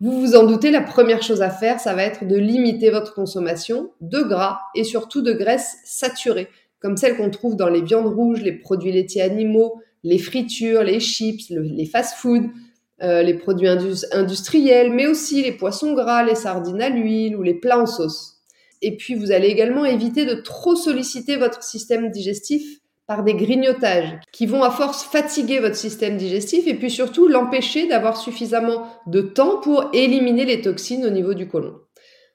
Vous 0.00 0.20
vous 0.20 0.36
en 0.36 0.44
doutez, 0.44 0.70
la 0.70 0.82
première 0.82 1.22
chose 1.22 1.40
à 1.40 1.48
faire, 1.48 1.80
ça 1.80 1.94
va 1.94 2.02
être 2.02 2.28
de 2.28 2.36
limiter 2.36 2.90
votre 2.90 3.14
consommation 3.14 3.92
de 4.02 4.20
gras 4.20 4.58
et 4.74 4.84
surtout 4.84 5.22
de 5.22 5.32
graisses 5.32 5.78
saturées, 5.86 6.48
comme 6.80 6.98
celles 6.98 7.16
qu'on 7.16 7.30
trouve 7.30 7.56
dans 7.56 7.70
les 7.70 7.80
viandes 7.80 8.12
rouges, 8.12 8.42
les 8.42 8.52
produits 8.52 8.92
laitiers 8.92 9.22
animaux, 9.22 9.80
les 10.02 10.18
fritures, 10.18 10.82
les 10.82 11.00
chips, 11.00 11.48
les 11.48 11.86
fast-foods, 11.86 12.50
euh, 13.02 13.22
les 13.22 13.32
produits 13.32 13.68
industriels, 14.12 14.92
mais 14.92 15.06
aussi 15.06 15.42
les 15.42 15.52
poissons 15.52 15.94
gras, 15.94 16.22
les 16.22 16.34
sardines 16.34 16.82
à 16.82 16.90
l'huile 16.90 17.36
ou 17.36 17.42
les 17.42 17.54
plats 17.54 17.80
en 17.80 17.86
sauce. 17.86 18.33
Et 18.86 18.98
puis, 18.98 19.14
vous 19.14 19.32
allez 19.32 19.48
également 19.48 19.86
éviter 19.86 20.26
de 20.26 20.34
trop 20.34 20.76
solliciter 20.76 21.36
votre 21.36 21.62
système 21.62 22.10
digestif 22.10 22.80
par 23.06 23.24
des 23.24 23.32
grignotages 23.32 24.18
qui 24.30 24.44
vont 24.44 24.62
à 24.62 24.70
force 24.70 25.04
fatiguer 25.04 25.58
votre 25.58 25.74
système 25.74 26.18
digestif 26.18 26.66
et 26.66 26.74
puis 26.74 26.90
surtout 26.90 27.26
l'empêcher 27.26 27.88
d'avoir 27.88 28.18
suffisamment 28.18 28.86
de 29.06 29.22
temps 29.22 29.58
pour 29.58 29.88
éliminer 29.94 30.44
les 30.44 30.60
toxines 30.60 31.06
au 31.06 31.10
niveau 31.10 31.32
du 31.32 31.48
côlon. 31.48 31.76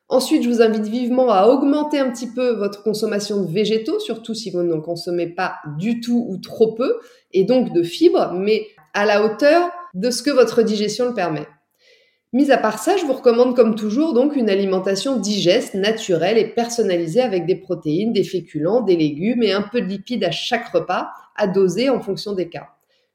Ensuite, 0.08 0.42
je 0.42 0.50
vous 0.50 0.64
invite 0.64 0.88
vivement 0.88 1.30
à 1.30 1.46
augmenter 1.46 2.00
un 2.00 2.10
petit 2.10 2.34
peu 2.34 2.56
votre 2.56 2.82
consommation 2.82 3.44
de 3.44 3.52
végétaux, 3.52 4.00
surtout 4.00 4.34
si 4.34 4.50
vous 4.50 4.64
n'en 4.64 4.82
consommez 4.82 5.28
pas 5.28 5.58
du 5.78 6.02
tout 6.02 6.26
ou 6.30 6.38
trop 6.38 6.74
peu, 6.74 6.96
et 7.32 7.44
donc 7.44 7.74
de 7.74 7.84
fibres, 7.84 8.34
mais 8.34 8.66
à 8.96 9.06
la 9.06 9.24
hauteur 9.24 9.70
de 9.94 10.10
ce 10.10 10.24
que 10.24 10.32
votre 10.32 10.64
digestion 10.64 11.06
le 11.06 11.14
permet. 11.14 11.46
Mis 12.32 12.52
à 12.52 12.58
part 12.58 12.78
ça, 12.78 12.96
je 12.96 13.06
vous 13.06 13.14
recommande 13.14 13.56
comme 13.56 13.74
toujours 13.74 14.14
donc 14.14 14.36
une 14.36 14.52
alimentation 14.52 15.18
digeste, 15.18 15.74
naturelle 15.74 16.38
et 16.38 16.48
personnalisée 16.48 17.22
avec 17.22 17.48
des 17.48 17.56
protéines, 17.56 18.14
des 18.14 18.24
féculents, 18.24 18.82
des 18.82 18.96
légumes 18.96 19.42
et 19.42 19.52
un 19.52 19.64
peu 19.64 19.82
de 19.82 19.88
lipides 19.88 20.24
à 20.24 20.30
chaque 20.30 20.68
repas, 20.68 21.10
à 21.36 21.48
doser 21.48 21.90
en 21.90 22.00
fonction 22.02 22.34
des 22.34 22.48
cas. 22.48 22.68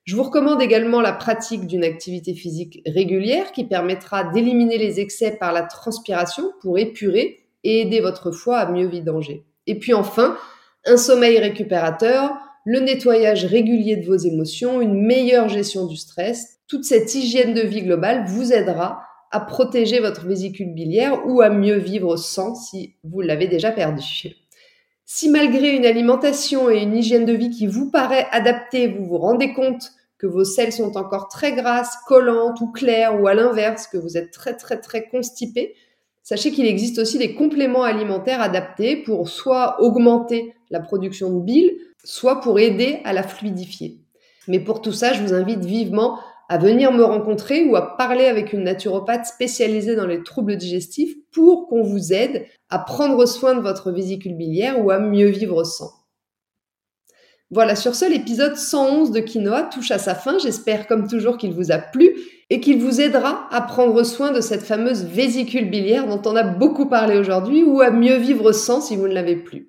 Je 0.02 0.16
vous 0.16 0.24
recommande 0.24 0.60
également 0.60 1.00
la 1.00 1.12
pratique 1.12 1.66
d'une 1.66 1.84
activité 1.84 2.34
physique 2.34 2.82
régulière 2.86 3.52
qui 3.52 3.64
permettra 3.64 4.24
d'éliminer 4.24 4.78
les 4.78 4.98
excès 4.98 5.36
par 5.38 5.52
la 5.52 5.62
transpiration 5.62 6.50
pour 6.60 6.78
épurer 6.78 7.46
et 7.62 7.82
aider 7.82 8.00
votre 8.00 8.32
foie 8.32 8.58
à 8.58 8.70
mieux 8.70 8.88
vidanger. 8.88 9.44
Et 9.68 9.78
puis 9.78 9.94
enfin, 9.94 10.36
un 10.84 10.96
sommeil 10.96 11.38
récupérateur, 11.38 12.32
le 12.64 12.80
nettoyage 12.80 13.44
régulier 13.44 13.96
de 13.96 14.06
vos 14.06 14.16
émotions, 14.16 14.80
une 14.80 15.00
meilleure 15.00 15.48
gestion 15.48 15.86
du 15.86 15.96
stress, 15.96 16.58
toute 16.66 16.84
cette 16.84 17.14
hygiène 17.14 17.54
de 17.54 17.60
vie 17.60 17.82
globale 17.82 18.24
vous 18.26 18.52
aidera 18.52 19.02
à 19.30 19.40
protéger 19.40 20.00
votre 20.00 20.26
vésicule 20.26 20.72
biliaire 20.72 21.26
ou 21.26 21.42
à 21.42 21.50
mieux 21.50 21.76
vivre 21.76 22.16
sans 22.16 22.54
si 22.54 22.94
vous 23.04 23.20
l'avez 23.20 23.48
déjà 23.48 23.70
perdu. 23.70 24.02
Si 25.04 25.28
malgré 25.28 25.76
une 25.76 25.84
alimentation 25.84 26.70
et 26.70 26.82
une 26.82 26.96
hygiène 26.96 27.26
de 27.26 27.34
vie 27.34 27.50
qui 27.50 27.66
vous 27.66 27.90
paraît 27.90 28.26
adaptée, 28.30 28.88
vous 28.88 29.04
vous 29.04 29.18
rendez 29.18 29.52
compte 29.52 29.92
que 30.18 30.26
vos 30.26 30.44
selles 30.44 30.72
sont 30.72 30.96
encore 30.96 31.28
très 31.28 31.52
grasses, 31.52 31.96
collantes 32.06 32.60
ou 32.62 32.70
claires, 32.72 33.20
ou 33.20 33.26
à 33.26 33.34
l'inverse, 33.34 33.86
que 33.86 33.98
vous 33.98 34.16
êtes 34.16 34.30
très 34.30 34.56
très 34.56 34.80
très 34.80 35.06
constipé, 35.08 35.74
sachez 36.22 36.50
qu'il 36.52 36.64
existe 36.64 36.98
aussi 36.98 37.18
des 37.18 37.34
compléments 37.34 37.82
alimentaires 37.82 38.40
adaptés 38.40 38.96
pour 38.96 39.28
soit 39.28 39.82
augmenter 39.82 40.54
la 40.70 40.80
production 40.80 41.30
de 41.38 41.44
bile, 41.44 41.72
soit 42.04 42.40
pour 42.40 42.58
aider 42.58 43.00
à 43.04 43.12
la 43.12 43.22
fluidifier. 43.22 43.98
Mais 44.46 44.60
pour 44.60 44.82
tout 44.82 44.92
ça, 44.92 45.12
je 45.12 45.22
vous 45.22 45.34
invite 45.34 45.64
vivement 45.64 46.18
à 46.48 46.58
venir 46.58 46.92
me 46.92 47.02
rencontrer 47.02 47.64
ou 47.64 47.76
à 47.76 47.96
parler 47.96 48.26
avec 48.26 48.52
une 48.52 48.64
naturopathe 48.64 49.26
spécialisée 49.26 49.96
dans 49.96 50.06
les 50.06 50.22
troubles 50.22 50.56
digestifs 50.56 51.14
pour 51.32 51.68
qu'on 51.68 51.82
vous 51.82 52.12
aide 52.12 52.46
à 52.68 52.78
prendre 52.78 53.24
soin 53.26 53.54
de 53.54 53.60
votre 53.60 53.90
vésicule 53.90 54.36
biliaire 54.36 54.84
ou 54.84 54.90
à 54.90 54.98
mieux 54.98 55.28
vivre 55.28 55.64
sans. 55.64 55.90
Voilà, 57.50 57.76
sur 57.76 57.94
ce, 57.94 58.10
l'épisode 58.10 58.56
111 58.56 59.12
de 59.12 59.20
Quinoa 59.20 59.62
touche 59.62 59.90
à 59.90 59.98
sa 59.98 60.14
fin. 60.14 60.38
J'espère 60.38 60.86
comme 60.86 61.06
toujours 61.06 61.38
qu'il 61.38 61.52
vous 61.52 61.70
a 61.70 61.78
plu 61.78 62.16
et 62.50 62.60
qu'il 62.60 62.80
vous 62.80 63.00
aidera 63.00 63.46
à 63.50 63.60
prendre 63.60 64.02
soin 64.02 64.32
de 64.32 64.40
cette 64.40 64.62
fameuse 64.62 65.04
vésicule 65.04 65.70
biliaire 65.70 66.06
dont 66.06 66.22
on 66.28 66.36
a 66.36 66.42
beaucoup 66.42 66.86
parlé 66.86 67.16
aujourd'hui 67.16 67.62
ou 67.62 67.80
à 67.80 67.90
mieux 67.90 68.16
vivre 68.16 68.52
sans 68.52 68.80
si 68.80 68.96
vous 68.96 69.06
ne 69.06 69.14
l'avez 69.14 69.36
plus. 69.36 69.68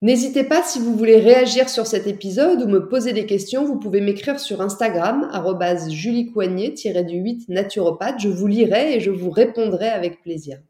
N'hésitez 0.00 0.44
pas 0.44 0.62
si 0.62 0.78
vous 0.78 0.94
voulez 0.94 1.18
réagir 1.18 1.68
sur 1.68 1.84
cet 1.84 2.06
épisode 2.06 2.62
ou 2.62 2.68
me 2.68 2.86
poser 2.86 3.12
des 3.12 3.26
questions, 3.26 3.64
vous 3.64 3.80
pouvez 3.80 4.00
m'écrire 4.00 4.38
sur 4.38 4.60
Instagram, 4.60 5.28
juliecoignet-du8 5.88 7.46
naturopathe. 7.48 8.20
Je 8.20 8.28
vous 8.28 8.46
lirai 8.46 8.94
et 8.94 9.00
je 9.00 9.10
vous 9.10 9.30
répondrai 9.30 9.88
avec 9.88 10.22
plaisir. 10.22 10.60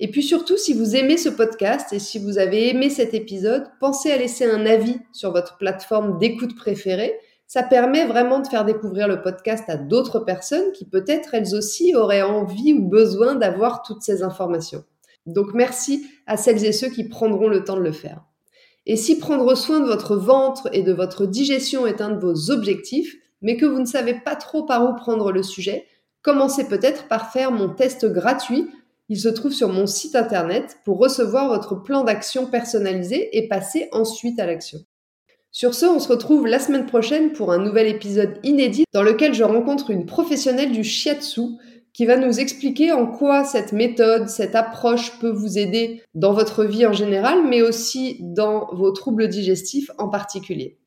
Et 0.00 0.10
puis 0.10 0.24
surtout, 0.24 0.56
si 0.56 0.74
vous 0.74 0.96
aimez 0.96 1.16
ce 1.16 1.28
podcast 1.28 1.92
et 1.92 2.00
si 2.00 2.18
vous 2.18 2.38
avez 2.38 2.70
aimé 2.70 2.90
cet 2.90 3.14
épisode, 3.14 3.68
pensez 3.78 4.10
à 4.10 4.16
laisser 4.16 4.46
un 4.46 4.66
avis 4.66 4.98
sur 5.12 5.30
votre 5.30 5.56
plateforme 5.56 6.18
d'écoute 6.18 6.56
préférée. 6.56 7.14
Ça 7.46 7.62
permet 7.62 8.04
vraiment 8.04 8.40
de 8.40 8.48
faire 8.48 8.64
découvrir 8.64 9.06
le 9.06 9.22
podcast 9.22 9.62
à 9.68 9.76
d'autres 9.76 10.18
personnes 10.18 10.72
qui 10.72 10.86
peut-être 10.86 11.34
elles 11.34 11.54
aussi 11.54 11.94
auraient 11.94 12.22
envie 12.22 12.72
ou 12.72 12.88
besoin 12.88 13.36
d'avoir 13.36 13.82
toutes 13.82 14.02
ces 14.02 14.24
informations. 14.24 14.82
Donc 15.26 15.54
merci 15.54 16.04
à 16.26 16.36
celles 16.36 16.64
et 16.64 16.72
ceux 16.72 16.88
qui 16.88 17.04
prendront 17.04 17.48
le 17.48 17.62
temps 17.62 17.76
de 17.76 17.82
le 17.82 17.92
faire. 17.92 18.24
Et 18.90 18.96
si 18.96 19.20
prendre 19.20 19.54
soin 19.54 19.78
de 19.78 19.86
votre 19.86 20.16
ventre 20.16 20.68
et 20.72 20.82
de 20.82 20.92
votre 20.92 21.24
digestion 21.24 21.86
est 21.86 22.00
un 22.00 22.10
de 22.10 22.18
vos 22.18 22.50
objectifs, 22.50 23.14
mais 23.40 23.56
que 23.56 23.64
vous 23.64 23.78
ne 23.78 23.86
savez 23.86 24.14
pas 24.14 24.34
trop 24.34 24.64
par 24.64 24.82
où 24.82 24.96
prendre 24.96 25.30
le 25.30 25.44
sujet, 25.44 25.86
commencez 26.22 26.66
peut-être 26.66 27.06
par 27.06 27.30
faire 27.30 27.52
mon 27.52 27.68
test 27.68 28.04
gratuit. 28.06 28.68
Il 29.08 29.20
se 29.20 29.28
trouve 29.28 29.52
sur 29.52 29.68
mon 29.68 29.86
site 29.86 30.16
internet 30.16 30.78
pour 30.84 30.98
recevoir 30.98 31.46
votre 31.46 31.76
plan 31.76 32.02
d'action 32.02 32.46
personnalisé 32.46 33.38
et 33.38 33.46
passer 33.46 33.88
ensuite 33.92 34.40
à 34.40 34.46
l'action. 34.46 34.80
Sur 35.52 35.74
ce, 35.74 35.86
on 35.86 36.00
se 36.00 36.08
retrouve 36.08 36.48
la 36.48 36.58
semaine 36.58 36.86
prochaine 36.86 37.30
pour 37.30 37.52
un 37.52 37.58
nouvel 37.58 37.86
épisode 37.86 38.40
inédit 38.42 38.86
dans 38.92 39.04
lequel 39.04 39.34
je 39.34 39.44
rencontre 39.44 39.92
une 39.92 40.04
professionnelle 40.04 40.72
du 40.72 40.82
shiatsu 40.82 41.42
qui 42.00 42.06
va 42.06 42.16
nous 42.16 42.40
expliquer 42.40 42.92
en 42.92 43.06
quoi 43.06 43.44
cette 43.44 43.72
méthode, 43.72 44.30
cette 44.30 44.54
approche 44.54 45.18
peut 45.18 45.28
vous 45.28 45.58
aider 45.58 46.02
dans 46.14 46.32
votre 46.32 46.64
vie 46.64 46.86
en 46.86 46.94
général, 46.94 47.46
mais 47.46 47.60
aussi 47.60 48.16
dans 48.20 48.68
vos 48.72 48.90
troubles 48.90 49.28
digestifs 49.28 49.90
en 49.98 50.08
particulier. 50.08 50.78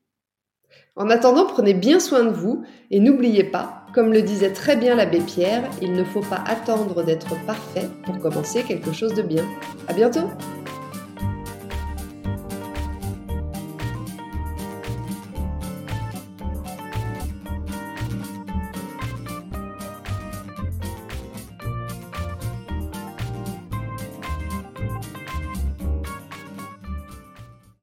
En 0.96 1.10
attendant, 1.10 1.46
prenez 1.46 1.72
bien 1.72 2.00
soin 2.00 2.24
de 2.24 2.30
vous 2.30 2.64
et 2.90 2.98
n'oubliez 2.98 3.44
pas, 3.44 3.86
comme 3.94 4.12
le 4.12 4.22
disait 4.22 4.52
très 4.52 4.74
bien 4.74 4.96
l'abbé 4.96 5.20
Pierre, 5.20 5.70
il 5.80 5.92
ne 5.92 6.02
faut 6.02 6.22
pas 6.22 6.42
attendre 6.48 7.04
d'être 7.04 7.36
parfait 7.46 7.88
pour 8.04 8.18
commencer 8.18 8.64
quelque 8.64 8.92
chose 8.92 9.14
de 9.14 9.22
bien. 9.22 9.44
À 9.86 9.92
bientôt! 9.92 10.28